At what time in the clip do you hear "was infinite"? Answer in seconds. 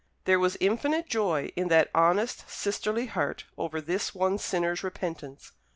0.39-1.07